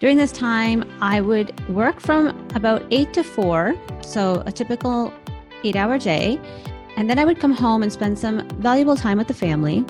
[0.00, 5.12] During this time, I would work from about 8 to 4, so a typical
[5.62, 6.40] eight hour day.
[6.96, 9.84] And then I would come home and spend some valuable time with the family.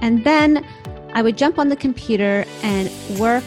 [0.00, 0.64] And then
[1.12, 3.42] I would jump on the computer and work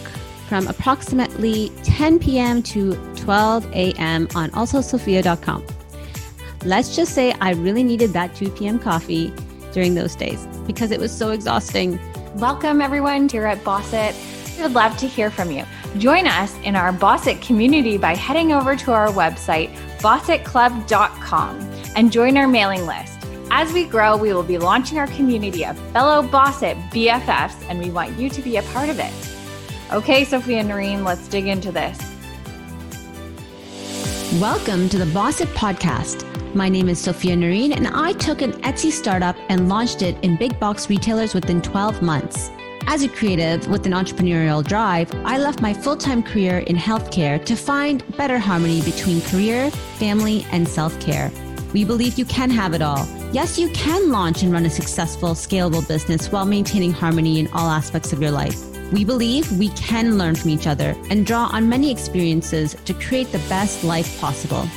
[0.50, 2.62] from approximately 10 p.m.
[2.64, 4.28] to 12 a.m.
[4.36, 5.66] on alsosophia.com.
[6.66, 8.80] Let's just say I really needed that 2 p.m.
[8.80, 9.34] coffee
[9.72, 11.98] during those days because it was so exhausting.
[12.36, 14.14] Welcome, everyone, here at Bossit.
[14.58, 15.64] We would love to hear from you.
[15.98, 21.60] Join us in our Bossit community by heading over to our website, bossitclub.com,
[21.98, 23.20] and join our mailing list.
[23.52, 27.90] As we grow, we will be launching our community of fellow Bossit BFFs, and we
[27.90, 29.12] want you to be a part of it.
[29.92, 32.00] Okay, Sophia and Noreen, let's dig into this.
[34.40, 36.26] Welcome to the Bossit Podcast.
[36.56, 40.38] My name is Sophia Noreen, and I took an Etsy startup and launched it in
[40.38, 42.50] big box retailers within 12 months.
[42.94, 47.42] As a creative with an entrepreneurial drive, I left my full time career in healthcare
[47.46, 51.32] to find better harmony between career, family, and self care.
[51.72, 53.08] We believe you can have it all.
[53.32, 57.70] Yes, you can launch and run a successful, scalable business while maintaining harmony in all
[57.70, 58.62] aspects of your life.
[58.92, 63.32] We believe we can learn from each other and draw on many experiences to create
[63.32, 64.68] the best life possible.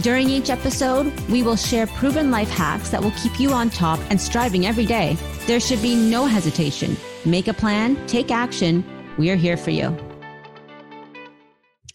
[0.00, 3.98] During each episode, we will share proven life hacks that will keep you on top
[4.10, 5.16] and striving every day.
[5.48, 6.96] There should be no hesitation.
[7.26, 8.84] Make a plan, take action.
[9.16, 9.96] We are here for you.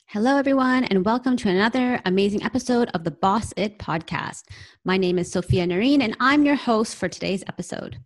[0.08, 4.46] Hello, everyone, and welcome to another amazing episode of the Boss It podcast.
[4.86, 8.00] My name is Sophia Noreen, and I'm your host for today's episode.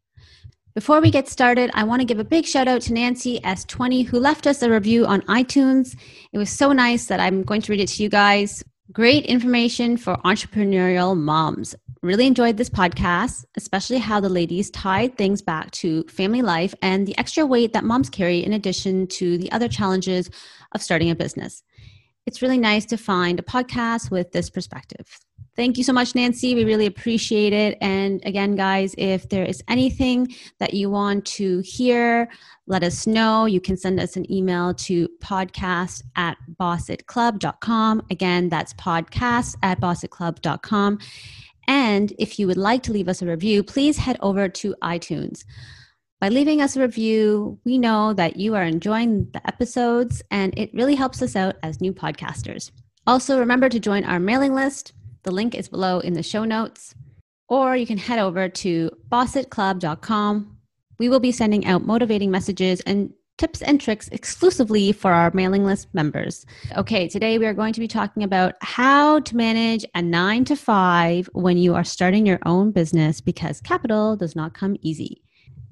[0.75, 4.05] Before we get started, I want to give a big shout out to Nancy S20,
[4.05, 5.95] who left us a review on iTunes.
[6.33, 8.65] It was so nice that I'm going to read it to you guys.
[8.91, 11.73] Great information for entrepreneurial moms.
[12.03, 17.07] Really enjoyed this podcast, especially how the ladies tied things back to family life and
[17.07, 20.29] the extra weight that moms carry in addition to the other challenges
[20.73, 21.63] of starting a business.
[22.25, 25.17] It's really nice to find a podcast with this perspective.
[25.55, 26.55] Thank you so much, Nancy.
[26.55, 27.77] We really appreciate it.
[27.79, 32.27] And again, guys, if there is anything that you want to hear,
[32.67, 33.45] let us know.
[33.45, 38.07] You can send us an email to podcast at bossitclub.com.
[38.09, 40.99] Again, that's podcast at bossitclub.com.
[41.67, 45.43] And if you would like to leave us a review, please head over to iTunes.
[46.19, 50.73] By leaving us a review, we know that you are enjoying the episodes and it
[50.73, 52.71] really helps us out as new podcasters.
[53.05, 54.93] Also, remember to join our mailing list.
[55.23, 56.95] The link is below in the show notes.
[57.49, 60.57] Or you can head over to bossitclub.com.
[60.97, 65.65] We will be sending out motivating messages and tips and tricks exclusively for our mailing
[65.65, 66.45] list members.
[66.77, 70.55] Okay, today we are going to be talking about how to manage a nine to
[70.55, 75.23] five when you are starting your own business because capital does not come easy.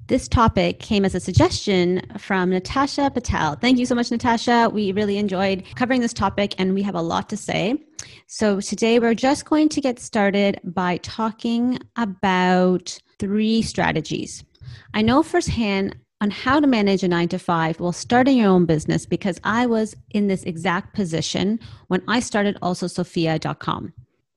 [0.08, 3.54] This topic came as a suggestion from Natasha Patel.
[3.54, 4.68] Thank you so much, Natasha.
[4.70, 7.82] We really enjoyed covering this topic and we have a lot to say.
[8.26, 14.44] So, today we're just going to get started by talking about three strategies.
[14.92, 18.64] I know firsthand on how to manage a nine to five while starting your own
[18.64, 23.92] business because I was in this exact position when I started also Sophia.com.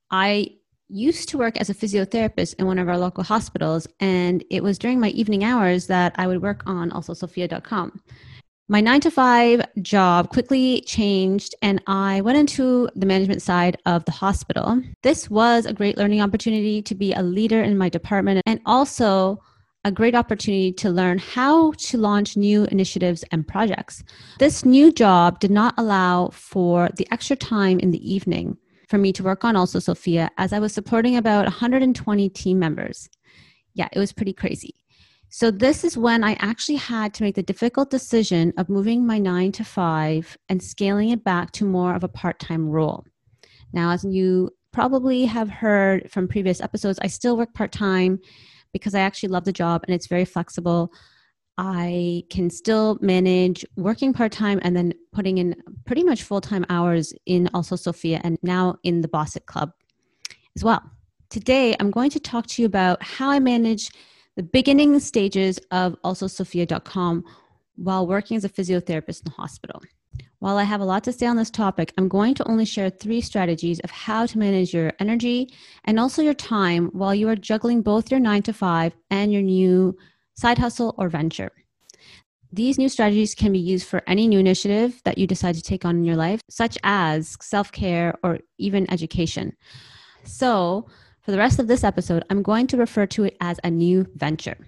[0.10, 0.48] I
[0.90, 4.80] used to work as a physiotherapist in one of our local hospitals, and it was
[4.80, 8.02] during my evening hours that I would work on also Sophia.com.
[8.68, 14.04] My nine to five job quickly changed, and I went into the management side of
[14.06, 14.82] the hospital.
[15.04, 19.40] This was a great learning opportunity to be a leader in my department and also
[19.86, 24.04] a great opportunity to learn how to launch new initiatives and projects.
[24.40, 28.58] This new job did not allow for the extra time in the evening
[28.90, 33.08] for me to work on also Sophia as I was supporting about 120 team members.
[33.76, 34.74] Yeah, it was pretty crazy.
[35.30, 39.20] So, this is when I actually had to make the difficult decision of moving my
[39.20, 43.06] nine to five and scaling it back to more of a part time role.
[43.74, 48.20] Now, as you probably have heard from previous episodes, I still work part time
[48.76, 50.92] because I actually love the job and it's very flexible.
[51.58, 55.56] I can still manage working part time and then putting in
[55.86, 59.72] pretty much full time hours in also Sophia and now in the Bossit Club
[60.58, 60.82] as well.
[61.30, 63.92] Today, I'm going to talk to you about how I manage
[64.36, 67.24] the beginning stages of also Sophia.com
[67.78, 69.82] while working as a physiotherapist in the hospital.
[70.46, 72.92] While I have a lot to say on this topic, I'm going to only share
[72.92, 75.50] three strategies of how to manage your energy
[75.86, 79.42] and also your time while you are juggling both your nine to five and your
[79.42, 79.98] new
[80.36, 81.52] side hustle or venture.
[82.54, 85.84] These new strategies can be used for any new initiative that you decide to take
[85.84, 89.58] on in your life, such as self care or even education.
[90.26, 90.86] So,
[91.22, 94.06] for the rest of this episode, I'm going to refer to it as a new
[94.14, 94.60] venture.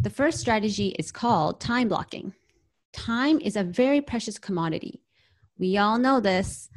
[0.00, 2.32] The first strategy is called time blocking.
[2.92, 5.00] Time is a very precious commodity.
[5.58, 6.68] We all know this,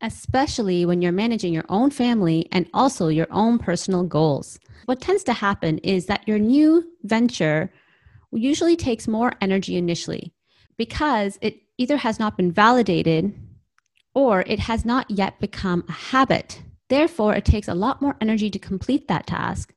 [0.00, 4.58] especially when you're managing your own family and also your own personal goals.
[4.84, 7.72] What tends to happen is that your new venture
[8.32, 10.32] usually takes more energy initially
[10.76, 13.34] because it either has not been validated
[14.14, 16.62] or it has not yet become a habit.
[16.88, 19.74] Therefore, it takes a lot more energy to complete that task.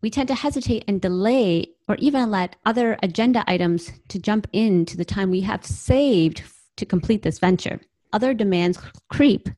[0.00, 4.96] We tend to hesitate and delay or even let other agenda items to jump into
[4.96, 6.42] the time we have saved
[6.76, 7.80] to complete this venture.
[8.16, 8.78] Other demands
[9.10, 9.50] creep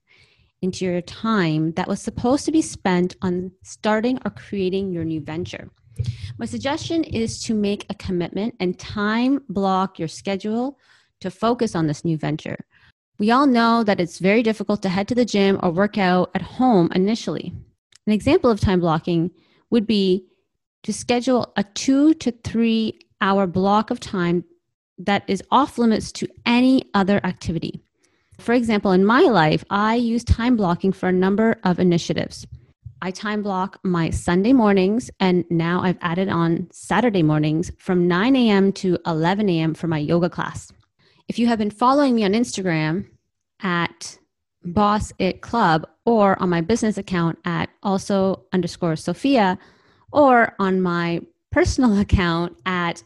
[0.63, 5.21] into your time that was supposed to be spent on starting or creating your new
[5.21, 5.71] venture.
[6.39, 10.77] My suggestion is to make a commitment and time block your schedule
[11.21, 12.59] to focus on this new venture.
[13.21, 16.33] We all know that it's very difficult to head to the gym or work out
[16.35, 17.55] at home initially.
[18.09, 19.31] An example of time blocking
[19.71, 20.27] would be
[20.83, 24.43] to schedule a two to three hour block of time
[24.99, 27.85] that is off limits to any other activity.
[28.38, 32.46] For example, in my life, I use time blocking for a number of initiatives.
[33.00, 38.35] I time block my Sunday mornings, and now I've added on Saturday mornings from 9
[38.35, 38.73] a.m.
[38.75, 39.75] to 11 a.m.
[39.75, 40.73] for my yoga class.
[41.29, 43.06] If you have been following me on Instagram
[43.61, 44.19] at
[44.64, 49.58] Boss It Club or on my business account at also underscore Sophia
[50.12, 51.20] or on my
[51.50, 53.02] personal account at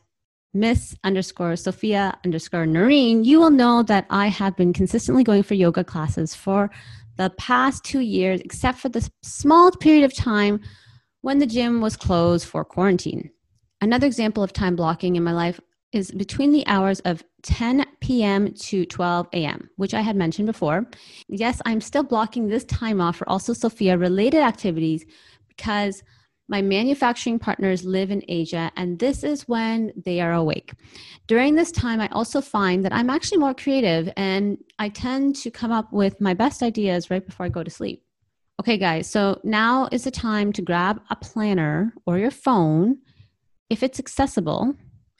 [0.54, 5.54] Miss underscore Sophia underscore Noreen, you will know that I have been consistently going for
[5.54, 6.70] yoga classes for
[7.16, 10.60] the past two years, except for the small period of time
[11.22, 13.30] when the gym was closed for quarantine.
[13.80, 15.58] Another example of time blocking in my life
[15.92, 18.52] is between the hours of 10 p.m.
[18.54, 20.86] to 12 a.m., which I had mentioned before.
[21.28, 25.04] Yes, I'm still blocking this time off for also Sophia related activities
[25.48, 26.02] because
[26.48, 30.72] my manufacturing partners live in Asia, and this is when they are awake.
[31.26, 35.50] During this time, I also find that I'm actually more creative and I tend to
[35.50, 38.04] come up with my best ideas right before I go to sleep.
[38.60, 42.98] Okay, guys, so now is the time to grab a planner or your phone
[43.70, 44.74] if it's accessible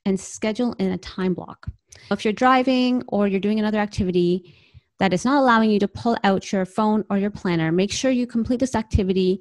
[0.04, 1.66] and schedule in a time block.
[2.10, 4.54] If you're driving or you're doing another activity
[4.98, 8.10] that is not allowing you to pull out your phone or your planner, make sure
[8.10, 9.40] you complete this activity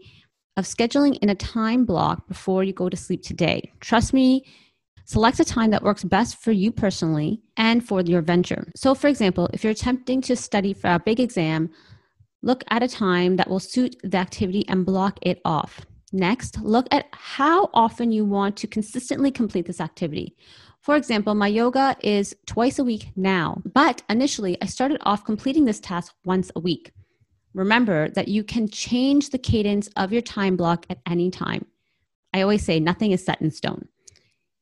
[0.57, 3.71] of scheduling in a time block before you go to sleep today.
[3.79, 4.45] Trust me,
[5.05, 8.67] select a time that works best for you personally and for your venture.
[8.75, 11.69] So, for example, if you're attempting to study for a big exam,
[12.41, 15.81] look at a time that will suit the activity and block it off.
[16.11, 20.35] Next, look at how often you want to consistently complete this activity.
[20.81, 25.65] For example, my yoga is twice a week now, but initially I started off completing
[25.65, 26.91] this task once a week.
[27.53, 31.65] Remember that you can change the cadence of your time block at any time.
[32.33, 33.87] I always say nothing is set in stone.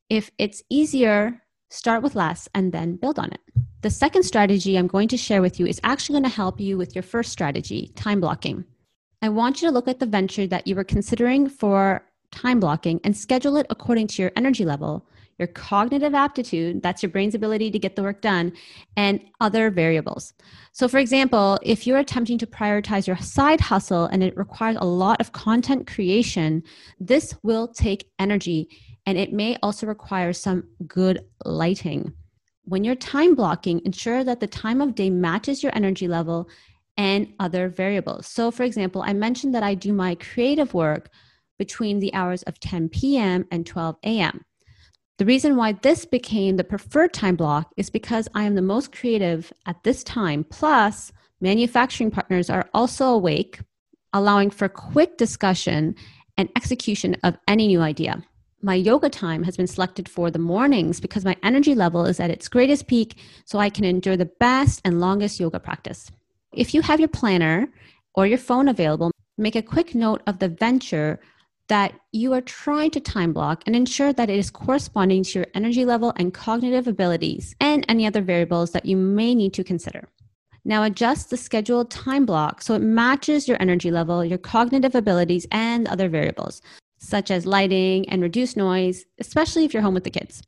[0.08, 3.40] If it's easier, start with less and then build on it.
[3.82, 6.76] The second strategy I'm going to share with you is actually going to help you
[6.76, 8.64] with your first strategy, time blocking.
[9.22, 13.00] I want you to look at the venture that you were considering for time blocking
[13.04, 15.06] and schedule it according to your energy level
[15.40, 18.52] your cognitive aptitude, that's your brain's ability to get the work done,
[18.96, 20.34] and other variables.
[20.72, 24.86] So, for example, if you're attempting to prioritize your side hustle and it requires a
[24.86, 26.62] lot of content creation,
[27.00, 28.68] this will take energy
[29.06, 32.12] and it may also require some good lighting.
[32.64, 36.48] When you're time blocking, ensure that the time of day matches your energy level
[36.96, 38.26] and other variables.
[38.26, 41.08] So, for example, I mentioned that I do my creative work
[41.58, 43.46] between the hours of 10 p.m.
[43.50, 44.44] and 12 a.m.
[45.20, 48.90] The reason why this became the preferred time block is because I am the most
[48.90, 50.44] creative at this time.
[50.44, 51.12] Plus,
[51.42, 53.60] manufacturing partners are also awake,
[54.14, 55.94] allowing for quick discussion
[56.38, 58.24] and execution of any new idea.
[58.62, 62.30] My yoga time has been selected for the mornings because my energy level is at
[62.30, 66.10] its greatest peak, so I can endure the best and longest yoga practice.
[66.54, 67.68] If you have your planner
[68.14, 71.20] or your phone available, make a quick note of the venture
[71.70, 75.46] that you are trying to time block and ensure that it is corresponding to your
[75.54, 80.08] energy level and cognitive abilities and any other variables that you may need to consider.
[80.64, 85.46] Now adjust the scheduled time block so it matches your energy level, your cognitive abilities,
[85.52, 86.60] and other variables,
[86.98, 90.42] such as lighting and reduced noise, especially if you're home with the kids.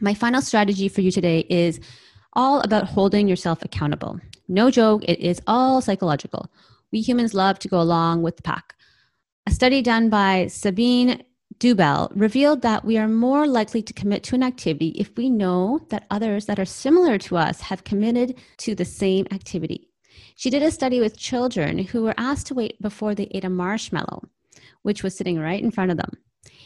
[0.00, 1.78] My final strategy for you today is
[2.32, 4.18] all about holding yourself accountable.
[4.48, 6.50] No joke, it is all psychological.
[6.90, 8.74] We humans love to go along with the pack.
[9.46, 11.22] A study done by Sabine
[11.58, 15.80] Doebel revealed that we are more likely to commit to an activity if we know
[15.90, 19.90] that others that are similar to us have committed to the same activity.
[20.34, 23.50] She did a study with children who were asked to wait before they ate a
[23.50, 24.22] marshmallow,
[24.80, 26.12] which was sitting right in front of them.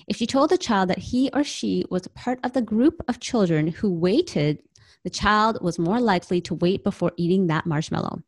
[0.07, 3.03] If she told the child that he or she was a part of the group
[3.09, 4.63] of children who waited,
[5.03, 8.23] the child was more likely to wait before eating that marshmallow.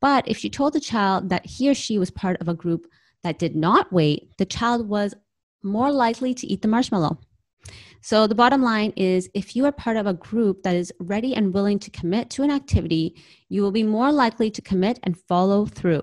[0.00, 2.86] But if she told the child that he or she was part of a group
[3.22, 5.14] that did not wait, the child was
[5.62, 7.18] more likely to eat the marshmallow.
[8.00, 11.34] So, the bottom line is if you are part of a group that is ready
[11.34, 13.16] and willing to commit to an activity,
[13.48, 16.02] you will be more likely to commit and follow through.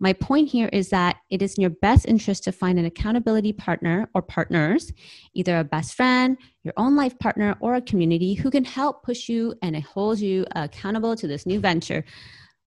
[0.00, 3.52] My point here is that it is in your best interest to find an accountability
[3.52, 4.92] partner or partners,
[5.34, 9.28] either a best friend, your own life partner, or a community who can help push
[9.28, 12.04] you and hold you accountable to this new venture,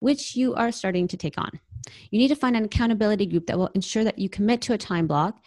[0.00, 1.50] which you are starting to take on.
[2.10, 4.78] You need to find an accountability group that will ensure that you commit to a
[4.78, 5.38] time block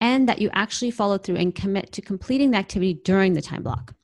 [0.00, 3.62] and that you actually follow through and commit to completing the activity during the time
[3.62, 3.94] block.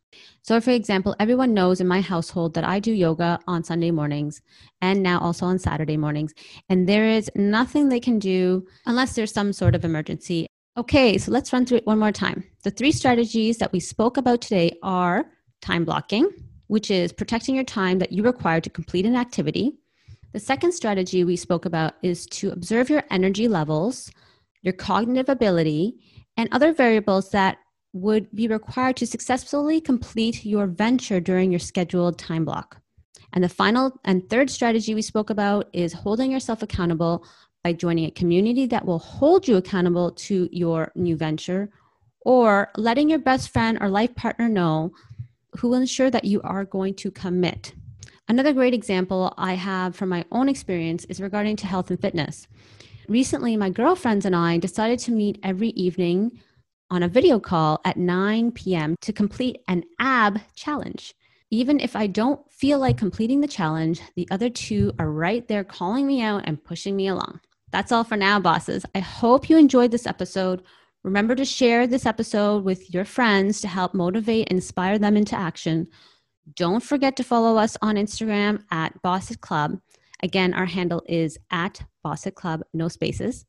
[0.45, 4.43] So, for example, everyone knows in my household that I do yoga on Sunday mornings
[4.81, 6.35] and now also on Saturday mornings.
[6.69, 10.47] And there is nothing they can do unless there's some sort of emergency.
[10.77, 12.45] Okay, so let's run through it one more time.
[12.65, 15.27] The three strategies that we spoke about today are
[15.61, 16.29] time blocking,
[16.67, 19.79] which is protecting your time that you require to complete an activity.
[20.33, 24.11] The second strategy we spoke about is to observe your energy levels,
[24.63, 25.99] your cognitive ability,
[26.39, 27.59] and other variables that
[27.93, 32.81] would be required to successfully complete your venture during your scheduled time block.
[33.35, 37.27] And the final and third strategy we spoke about is holding yourself accountable
[37.63, 41.71] by joining a community that will hold you accountable to your new venture
[42.25, 44.93] or letting your best friend or life partner know
[45.59, 47.75] who will ensure that you are going to commit.
[48.29, 52.47] Another great example I have from my own experience is regarding to health and fitness.
[53.09, 56.41] Recently, my girlfriends and I decided to meet every evening
[56.91, 58.97] on a video call at 9 p.m.
[59.01, 61.15] to complete an ab challenge.
[61.51, 65.65] Even if I don't feel like completing the challenge, the other two are right there
[65.65, 67.41] calling me out and pushing me along.
[67.71, 68.87] That's all for now, bosses.
[68.95, 70.63] I hope you enjoyed this episode.
[71.03, 75.37] Remember to share this episode with your friends to help motivate and inspire them into
[75.37, 75.89] action.
[76.57, 79.81] Don't forget to follow us on Instagram at Boss Club.
[80.23, 83.45] Again, our handle is at Boss Club, no spaces.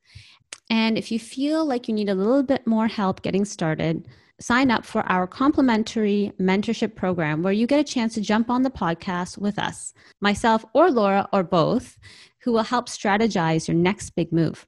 [0.69, 4.07] And if you feel like you need a little bit more help getting started,
[4.39, 8.63] sign up for our complimentary mentorship program where you get a chance to jump on
[8.63, 11.97] the podcast with us, myself or Laura or both,
[12.41, 14.67] who will help strategize your next big move.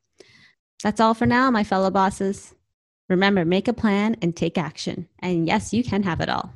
[0.83, 2.53] That's all for now, my fellow bosses.
[3.09, 5.07] Remember, make a plan and take action.
[5.19, 6.51] And yes, you can have it all.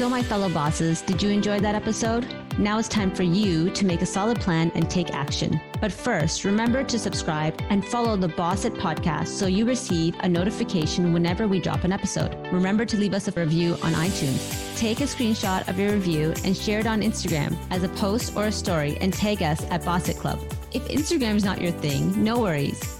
[0.00, 2.26] So, my fellow bosses, did you enjoy that episode?
[2.56, 5.60] Now it's time for you to make a solid plan and take action.
[5.78, 10.26] But first, remember to subscribe and follow the Boss It podcast so you receive a
[10.26, 12.34] notification whenever we drop an episode.
[12.50, 14.74] Remember to leave us a review on iTunes.
[14.78, 18.46] Take a screenshot of your review and share it on Instagram as a post or
[18.46, 20.40] a story and tag us at Boss It Club.
[20.72, 22.99] If Instagram is not your thing, no worries